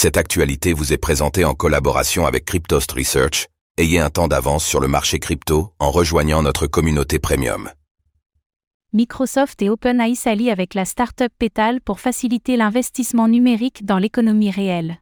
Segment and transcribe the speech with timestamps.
[0.00, 3.48] Cette actualité vous est présentée en collaboration avec Cryptost Research.
[3.78, 7.68] Ayez un temps d'avance sur le marché crypto en rejoignant notre communauté premium.
[8.92, 14.98] Microsoft et OpenAI s'allient avec la startup Petal pour faciliter l'investissement numérique dans l'économie réelle.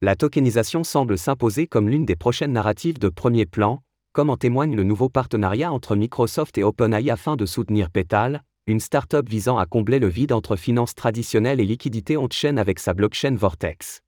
[0.00, 4.74] La tokenisation semble s'imposer comme l'une des prochaines narratives de premier plan, comme en témoigne
[4.74, 9.66] le nouveau partenariat entre Microsoft et OpenAI afin de soutenir Petal, une start-up visant à
[9.66, 14.02] combler le vide entre finances traditionnelles et liquidités on-chain avec sa blockchain Vortex.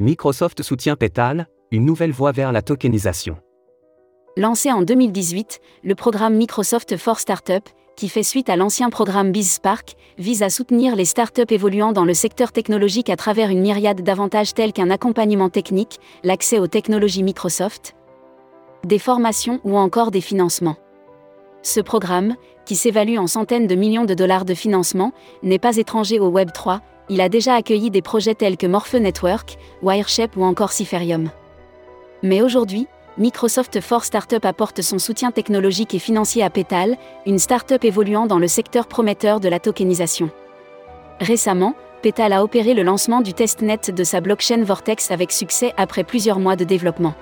[0.00, 3.38] Microsoft soutient Petal, une nouvelle voie vers la tokenisation.
[4.36, 7.62] Lancé en 2018, le programme Microsoft for Startup,
[7.96, 12.14] qui fait suite à l'ancien programme BizSpark, vise à soutenir les startups évoluant dans le
[12.14, 17.94] secteur technologique à travers une myriade d'avantages tels qu'un accompagnement technique, l'accès aux technologies Microsoft,
[18.84, 20.76] des formations ou encore des financements.
[21.62, 26.20] Ce programme, qui s'évalue en centaines de millions de dollars de financement, n'est pas étranger
[26.20, 30.44] au Web 3, il a déjà accueilli des projets tels que Morphe Network, Wireshape ou
[30.44, 31.30] encore Ciferium.
[32.22, 37.82] Mais aujourd'hui, Microsoft for Startup apporte son soutien technologique et financier à Petal, une startup
[37.84, 40.30] évoluant dans le secteur prometteur de la tokenisation.
[41.18, 46.04] Récemment, Petal a opéré le lancement du testnet de sa blockchain Vortex avec succès après
[46.04, 47.14] plusieurs mois de développement.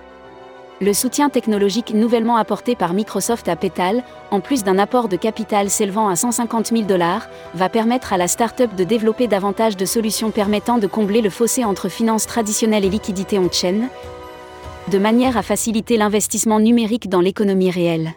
[0.78, 5.70] Le soutien technologique nouvellement apporté par Microsoft à Petal, en plus d'un apport de capital
[5.70, 10.30] s'élevant à 150 000 dollars, va permettre à la start-up de développer davantage de solutions
[10.30, 13.88] permettant de combler le fossé entre finances traditionnelles et liquidités on-chain,
[14.88, 18.12] de manière à faciliter l'investissement numérique dans l'économie réelle.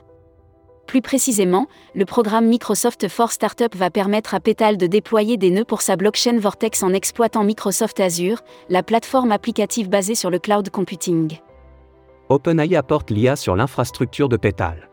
[0.85, 5.63] Plus précisément, le programme Microsoft for Startup va permettre à Petal de déployer des nœuds
[5.63, 10.69] pour sa blockchain Vortex en exploitant Microsoft Azure, la plateforme applicative basée sur le cloud
[10.71, 11.37] computing.
[12.31, 14.87] OpenAI apporte l'IA sur l'infrastructure de Petal.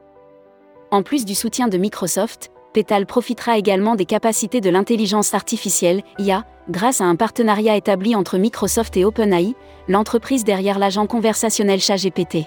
[0.91, 6.47] En plus du soutien de Microsoft, Petal profitera également des capacités de l'intelligence artificielle, IA,
[6.71, 9.55] grâce à un partenariat établi entre Microsoft et OpenAI,
[9.87, 12.47] l'entreprise derrière l'agent conversationnel ChatGPT.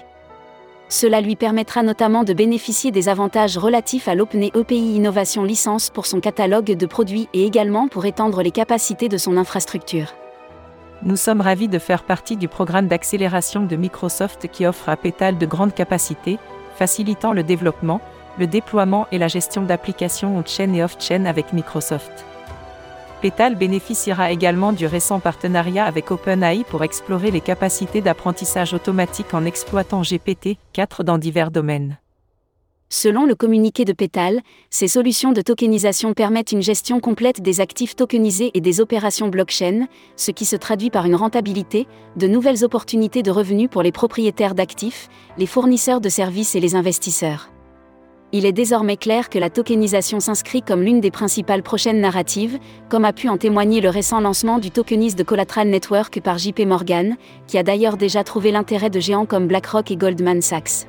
[0.88, 6.18] Cela lui permettra notamment de bénéficier des avantages relatifs à l'OpenAI Innovation Licence pour son
[6.18, 10.14] catalogue de produits et également pour étendre les capacités de son infrastructure.
[11.02, 15.38] Nous sommes ravis de faire partie du programme d'accélération de Microsoft qui offre à Petal
[15.38, 16.38] de grandes capacités,
[16.76, 18.02] facilitant le développement,
[18.38, 22.26] le déploiement et la gestion d'applications on-chain et off-chain avec Microsoft.
[23.22, 29.46] Petal bénéficiera également du récent partenariat avec OpenAI pour explorer les capacités d'apprentissage automatique en
[29.46, 31.98] exploitant GPT-4 dans divers domaines.
[32.92, 37.94] Selon le communiqué de Petal, ces solutions de tokenisation permettent une gestion complète des actifs
[37.94, 39.86] tokenisés et des opérations blockchain,
[40.16, 41.86] ce qui se traduit par une rentabilité,
[42.16, 45.08] de nouvelles opportunités de revenus pour les propriétaires d'actifs,
[45.38, 47.52] les fournisseurs de services et les investisseurs.
[48.32, 52.58] Il est désormais clair que la tokenisation s'inscrit comme l'une des principales prochaines narratives,
[52.88, 56.66] comme a pu en témoigner le récent lancement du tokenist de Collateral Network par JP
[56.66, 60.88] Morgan, qui a d'ailleurs déjà trouvé l'intérêt de géants comme BlackRock et Goldman Sachs.